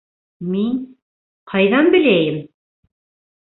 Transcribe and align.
Мин... 0.53 0.79
ҡайҙан 1.53 1.91
беләйем?! 1.97 2.41